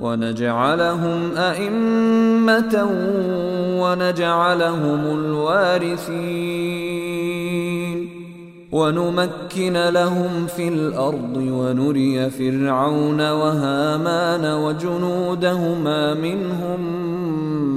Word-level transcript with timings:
ونجعلهم 0.00 1.36
أئمة 1.36 2.88
ونجعلهم 3.80 5.00
الوارثين. 5.18 6.96
ونمكن 8.72 9.72
لهم 9.72 10.46
في 10.46 10.68
الأرض 10.68 11.36
ونري 11.36 12.30
فرعون 12.30 13.30
وهامان 13.30 14.44
وجنودهما 14.44 16.14
منهم 16.14 16.80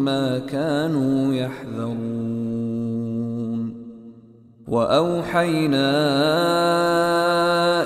ما 0.05 0.39
كانوا 0.39 1.33
يحذرون. 1.33 2.09
وأوحينا 4.67 5.89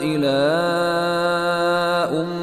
إلى 0.03 0.40
أم 2.20 2.42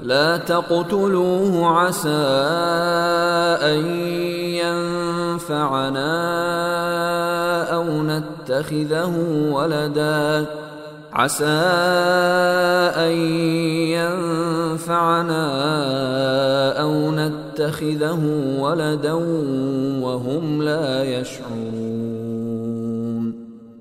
لا 0.00 0.36
تقتلوه 0.36 1.66
عسى 1.66 2.08
أن 3.62 3.86
ينفعنا 4.54 6.14
أو 7.74 7.84
نتخذه 7.84 9.14
ولدا. 9.52 10.46
عسى 11.12 11.44
أن 12.96 13.12
ينفعنا 14.70 15.42
أو 16.80 17.10
نتخذه 17.10 18.20
ولدا 18.58 19.12
وهم 20.02 20.62
لا 20.62 21.04
يشعرون. 21.04 21.98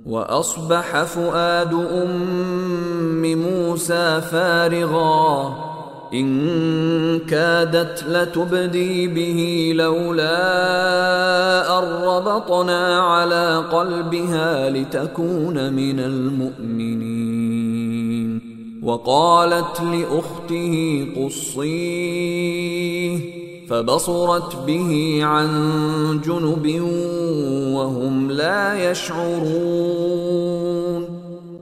وأصبح 0.05 1.03
فؤاد 1.03 1.73
أم 1.73 3.35
موسى 3.35 4.21
فارغاً. 4.21 5.66
إن 6.13 7.19
كادت 7.19 8.05
لتبدي 8.09 9.07
به 9.07 9.71
لولا 9.75 10.39
أن 11.79 11.83
ربطنا 12.03 12.99
على 12.99 13.63
قلبها 13.71 14.69
لتكون 14.69 15.73
من 15.73 15.99
المؤمنين. 15.99 17.57
وقالت 18.83 19.81
لأخته 19.81 21.05
قصيه 21.15 23.19
فبصرت 23.69 24.55
به 24.67 25.19
عن 25.23 25.49
جنب 26.25 26.81
وهم 27.73 28.31
لا 28.31 28.91
يشعرون. 28.91 30.66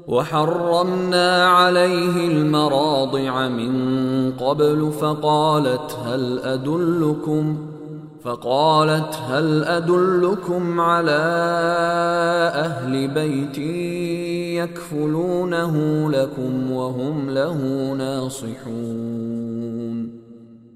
وحرمنا 0.08 1.46
عليه 1.46 2.28
المراضع 2.28 3.48
من 3.48 4.32
قبل 4.32 4.92
فقالت 5.02 5.98
هل 6.06 6.40
أدلكم 6.40 7.58
فقالت 8.24 9.16
هل 9.30 9.64
أدلكم 9.64 10.80
على 10.80 11.22
أهل 12.56 13.08
بيت 13.08 13.58
يكفلونه 14.64 15.76
لكم 16.10 16.72
وهم 16.72 17.30
له 17.30 17.58
ناصحون 17.98 19.45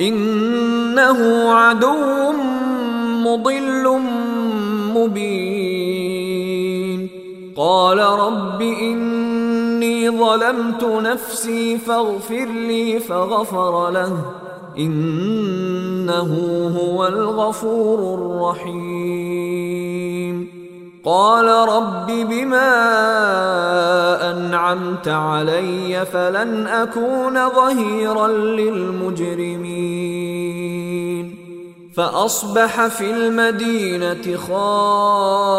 إنه 0.00 1.50
عدو 1.52 2.32
مضل 3.24 4.00
مبين. 4.94 5.98
قال 7.56 7.98
رب 7.98 8.62
إني 8.62 10.10
ظلمت 10.10 10.84
نفسي 10.84 11.78
فاغفر 11.78 12.46
لي 12.46 12.98
فغفر 12.98 13.90
له. 13.90 14.24
إنه 14.78 16.30
هو 16.80 17.06
الغفور 17.06 18.14
الرحيم. 18.14 19.38
قال 21.04 21.68
رب 21.68 22.06
بما 22.06 22.70
أنعمت 24.30 25.08
علي 25.08 26.06
فلن 26.06 26.66
أكون 26.66 27.48
ظهيرا 27.48 28.28
للمجرمين. 28.28 29.78
فأصبح 31.98 32.86
في 32.86 33.10
المدينة 33.10 34.36
خائفا 34.36 35.52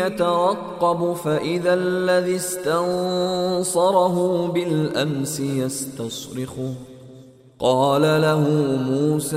يترقب 0.00 1.16
فإذا 1.24 1.74
الذي 1.74 2.36
استنصره 2.36 4.16
بالأمس 4.54 5.40
يستصرخه 5.40 6.74
قال 7.58 8.02
له 8.02 8.40
موسى 8.90 9.36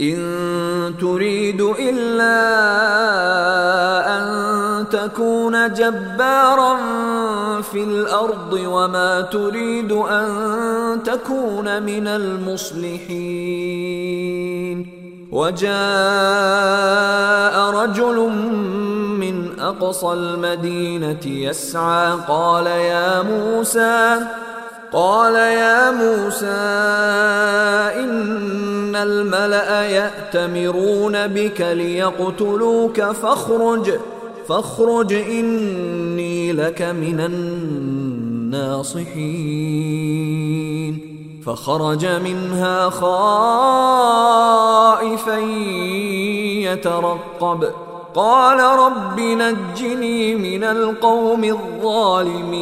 إن 0.00 0.94
تريد 1.00 1.60
إلا 1.60 2.40
أن 4.16 4.24
تكون 4.88 5.72
جبارا 5.72 6.76
في 7.62 7.84
الأرض 7.84 8.52
وما 8.52 9.20
تريد 9.20 9.92
أن 9.92 10.28
تكون 11.04 11.82
من 11.82 12.06
المصلحين. 12.06 13.74
وجاء 15.32 15.70
رجل 17.70 18.16
من 19.18 19.60
أقصى 19.60 20.12
المدينة 20.12 21.26
يسعى 21.26 22.12
قال 22.28 22.66
يا 22.66 23.22
موسى 23.22 24.18
قال 24.92 25.34
يا 25.34 25.90
موسى 25.90 26.46
إن 27.98 28.63
الملأ 29.04 29.82
يأتمرون 29.82 31.26
بك 31.26 31.60
ليقتلوك 31.60 33.02
فاخرج 33.02 33.90
فاخرج 34.48 35.12
إني 35.12 36.52
لك 36.52 36.82
من 36.82 37.20
الناصحين. 37.20 39.14
فخرج 41.46 42.06
منها 42.06 42.90
خائفا 42.90 43.08
يترقب. 46.72 47.64
قال 48.14 48.60
رب 48.60 49.20
نجني 49.20 50.34
من 50.34 50.64
القوم 50.64 51.44
الظالمين. 51.44 52.54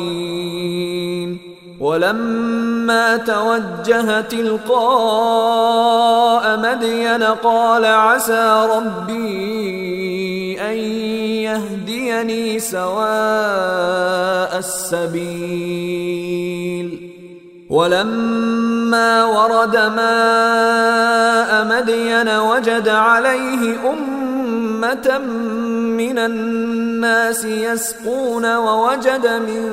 ولما 1.82 3.16
توجه 3.16 4.20
تلقاء 4.20 4.82
مدين 6.58 7.22
قال 7.22 7.84
عسى 7.84 8.68
ربي 8.76 10.60
أن 10.60 10.76
يهديني 11.42 12.58
سواء 12.58 14.58
السبيل. 14.58 15.92
ولما 17.70 19.24
ورد 19.24 19.76
ماء 19.76 21.64
مدين 21.64 22.28
وجد 22.28 22.88
عليه 22.88 23.90
أمة 23.90 25.18
من 25.98 26.18
الناس 26.18 27.44
يسقون 27.44 28.56
ووجد 28.56 29.26
من 29.26 29.72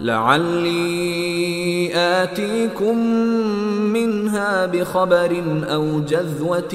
لعلي 0.00 1.90
آتيكم 1.94 2.98
منها 3.92 4.66
بخبر 4.66 5.42
أو 5.64 6.00
جذوة 6.00 6.74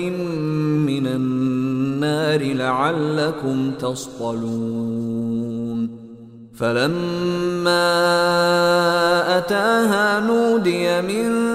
من 0.87 1.07
النار 1.07 2.53
لعلكم 2.53 3.71
تصطلون. 3.79 5.23
فلما 6.55 7.77
أتاها 9.37 10.19
نودي 10.19 11.01
من 11.01 11.53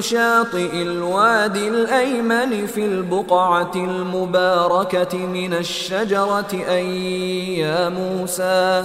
شاطئ 0.00 0.82
الوادي 0.82 1.68
الأيمن 1.68 2.66
في 2.66 2.86
البقعة 2.86 3.72
المباركة 3.74 5.18
من 5.18 5.54
الشجرة 5.54 6.64
أي 6.68 7.58
يا 7.58 7.88
موسى 7.88 8.84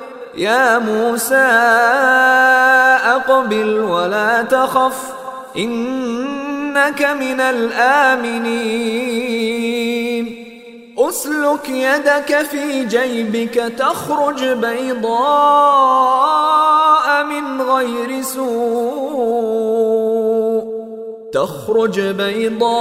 يا 0.37 0.79
موسى 0.79 1.35
أقبل 3.15 3.79
ولا 3.79 4.41
تخف 4.41 5.13
إنك 5.57 7.01
من 7.01 7.39
الآمنين. 7.39 9.21
أسلك 10.97 11.69
يدك 11.69 12.41
في 12.51 12.85
جيبك 12.85 13.73
تخرج 13.77 14.45
بيضاء 14.45 15.11
من 17.23 17.61
غير 17.61 18.21
سوء. 18.21 19.51
تخرج 21.33 22.01
بيضاء 22.01 22.71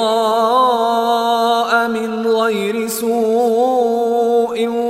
من 1.89 2.27
غير 2.27 2.89
سوء. 2.89 4.90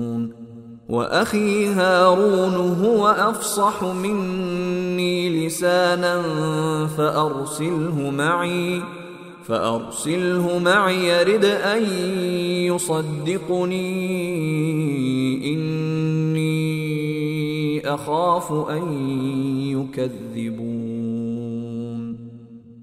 وأخي 0.91 1.67
هارون 1.67 2.55
هو 2.83 3.07
أفصح 3.07 3.83
مني 3.83 5.47
لسانا 5.47 6.21
فأرسله 6.97 8.11
معي 8.17 8.81
فأرسله 9.47 10.59
معي 10.59 11.07
يرد 11.07 11.45
أن 11.45 11.83
يصدقني. 12.65 13.81
إني 15.53 16.61
أخاف 17.93 18.51
أن 18.69 19.09
يكذبون. 19.71 21.00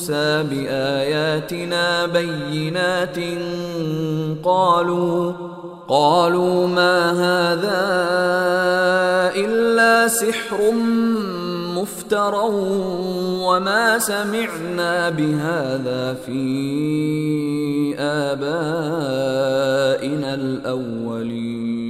موسى 0.00 0.42
بآياتنا 0.50 2.06
بينات 2.06 3.16
قالوا 4.44 5.32
قالوا 5.88 6.66
ما 6.66 7.10
هذا 7.12 7.90
إلا 9.36 10.08
سحر 10.08 10.72
مفترى 11.76 12.44
وما 13.44 13.98
سمعنا 13.98 15.10
بهذا 15.10 16.14
في 16.26 17.94
آبائنا 17.98 19.24
الأولين. 20.34 21.89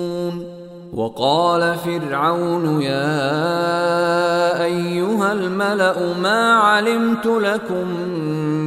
وقال 0.93 1.75
فرعون 1.75 2.81
يا 2.81 4.63
أيها 4.63 5.33
الملأ 5.33 6.13
ما 6.21 6.53
علمت 6.53 7.25
لكم 7.25 7.87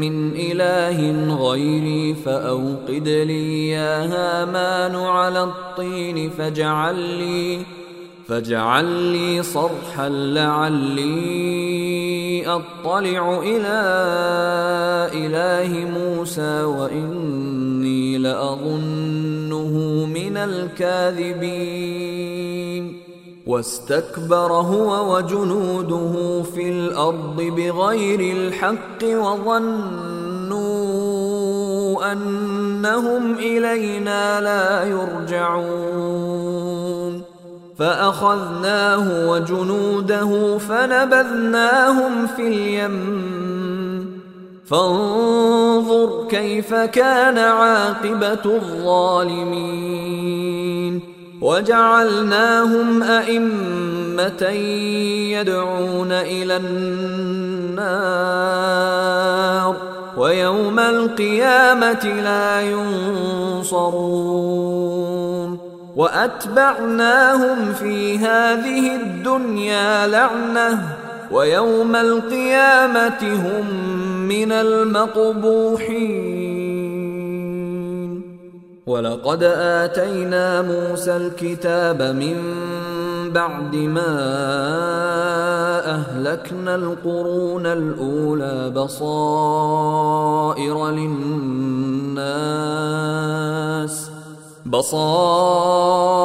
من 0.01 0.33
إله 0.37 1.35
غيري 1.37 2.15
فأوقد 2.15 3.09
لي 3.09 3.71
يا 3.71 4.05
هامان 4.05 4.97
على 4.97 5.43
الطين 5.43 6.31
فاجعل 6.31 6.97
لي 6.97 7.63
فاجعل 8.29 8.85
لي 8.85 9.43
صرحا 9.43 10.09
لعلي 10.09 11.15
أطلع 12.47 13.41
إلى 13.43 13.81
إله 15.15 15.91
موسى 15.91 16.63
وإني 16.63 18.19
لاظنه 18.19 19.24
من 20.07 20.37
الكاذبين. 20.37 21.45
واستكبر 23.47 24.53
هو 24.53 25.17
وجنوده 25.17 26.43
في 26.55 26.69
الأرض 26.69 27.37
بغير 27.37 28.37
الحق 28.37 29.05
وظنوا 29.05 30.13
أنهم 32.13 33.35
إلينا 33.35 34.41
لا 34.41 34.85
يرجعون. 34.85 36.35
فأخذناه 37.79 39.31
وجنوده 39.31 40.59
فنبذناهم 40.59 42.27
في 42.27 42.49
اليم 42.49 43.25
فانظر 44.67 46.27
كيف 46.31 46.75
كان 46.75 47.39
عاقبة 47.39 48.45
الظالمين. 48.45 49.95
وجعلناهم 51.43 53.03
أئمة 53.03 54.43
يدعون 55.33 56.13
إلى 56.13 56.57
النار 56.57 56.85
ويوم 60.17 60.79
القيامة 60.79 62.05
لا 62.05 62.61
ينصرون. 62.61 64.15
وأتبعناهم 65.97 67.73
في 67.73 68.19
هذه 68.19 68.97
الدنيا 68.97 70.07
لعنةً. 70.07 71.04
ويوم 71.31 71.97
القيامة 71.97 73.23
هم 73.23 73.67
من 74.29 74.53
المقبوحين. 74.53 76.35
ولقد 78.87 79.43
آتينا 79.43 80.63
موسى 80.63 81.17
الكتاب 81.17 82.03
من 82.03 82.37
بعد 83.33 83.77
ما 83.77 84.15
أهلكنا 85.95 86.75
القرون 86.75 87.67
الأولى 87.67 88.71
بصائر 88.71 90.11
للناس. 90.91 92.25
بصائر 94.67 96.25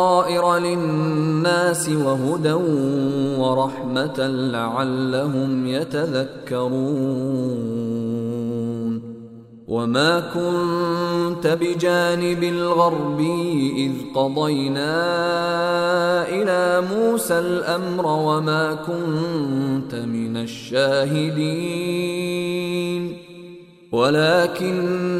للناس 0.58 1.90
وهدى 1.90 2.54
ورحمة 3.40 4.28
لعلهم 4.28 5.68
يتذكرون. 5.68 6.80
وما 9.68 10.20
كنت 10.20 11.48
بجانب 11.48 12.44
الغربي 12.44 13.74
إذ 13.78 13.92
قضينا 14.16 14.96
إلى 16.30 16.88
موسى 16.96 17.40
الأمر 17.40 18.06
وما 18.06 18.74
كنت 18.74 19.96
من 19.96 20.38
الشاهدين. 20.38 21.80
ولكننا 23.92 25.20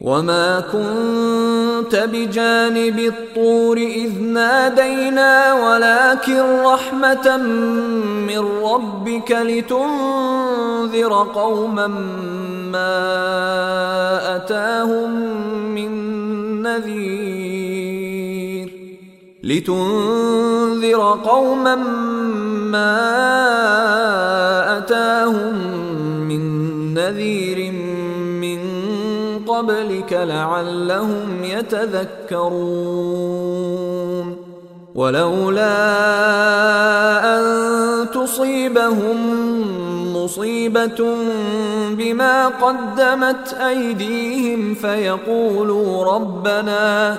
وما 0.00 0.60
كنت 0.60 1.96
بجانب 1.96 2.98
الطور 2.98 3.76
إذ 3.76 4.22
نادينا 4.22 5.54
ولكن 5.54 6.42
رحمة 6.64 7.36
من 8.26 8.38
ربك 8.64 9.32
لتنذر 9.32 11.12
قوما 11.34 11.86
ما 12.72 13.16
أتاهم 14.36 15.10
من 15.74 15.92
نذير 16.62 17.88
لتنذر 19.42 21.20
قوما 21.24 21.74
ما 22.70 23.18
أتاهم 24.78 25.54
من 26.28 26.94
نذير 26.94 27.47
قبلك 29.58 30.12
لعلهم 30.12 31.44
يتذكرون. 31.44 32.88
ولولا 34.94 35.74
أن 37.38 37.44
تصيبهم 38.14 39.16
مصيبة 40.16 41.16
بما 41.90 42.48
قدمت 42.48 43.54
أيديهم 43.54 44.74
فيقولوا 44.74 46.14
ربنا 46.14 47.18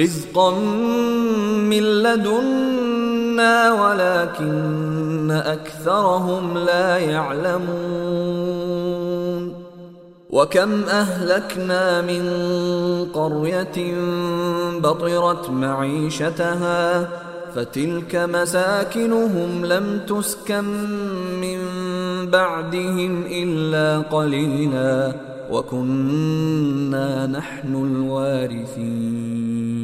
رزقا 0.00 0.50
من 1.70 1.82
لدنا 1.82 3.72
ولكن 3.72 5.30
اكثرهم 5.30 6.58
لا 6.58 6.98
يعلمون 6.98 8.74
وكم 10.30 10.82
اهلكنا 10.82 12.00
من 12.00 12.24
قريه 13.14 13.94
بطرت 14.78 15.50
معيشتها 15.50 17.08
فتلك 17.54 18.16
مساكنهم 18.16 19.66
لم 19.66 20.00
تسكن 20.08 20.64
من 21.40 21.58
بعدهم 22.30 23.24
الا 23.30 23.98
قليلا 23.98 25.12
وكنا 25.50 27.26
نحن 27.26 27.74
الوارثين 27.74 29.83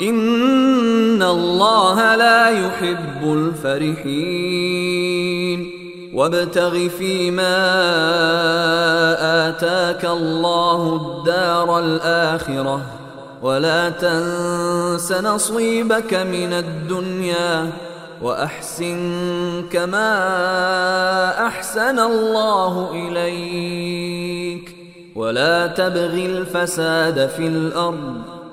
ان 0.00 1.22
الله 1.22 2.14
لا 2.14 2.48
يحب 2.48 3.32
الفرحين 3.32 4.58
وابتغ 6.14 6.88
فيما 6.88 7.58
اتاك 9.48 10.04
الله 10.04 10.96
الدار 10.96 11.78
الاخره 11.78 12.82
ولا 13.42 13.88
تنس 13.88 15.12
نصيبك 15.12 16.14
من 16.14 16.52
الدنيا 16.52 17.70
واحسن 18.22 19.64
كما 19.72 20.16
احسن 21.46 21.98
الله 21.98 22.90
اليك 22.92 24.74
ولا 25.14 25.66
تبغ 25.66 26.14
الفساد 26.14 27.28
في 27.36 27.46
الأرض 27.46 28.37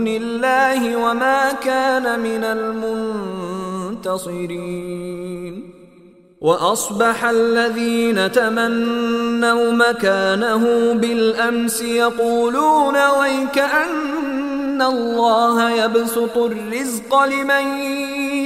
دون 0.00 0.08
الله 0.08 0.96
وما 0.96 1.52
كان 1.52 2.20
من 2.20 2.44
المنتصرين. 4.04 5.70
وأصبح 6.40 7.24
الذين 7.24 8.32
تمنوا 8.32 9.72
مكانه 9.72 10.92
بالأمس 10.92 11.82
يقولون 11.82 13.08
ويك 13.08 13.58
أن 13.58 14.82
الله 14.82 15.70
يبسط 15.70 16.36
الرزق 16.36 17.24
لمن 17.24 17.78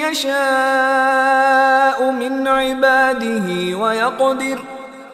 يشاء 0.03 2.11
من 2.11 2.49
عباده 2.49 3.79
ويقدر 3.79 4.59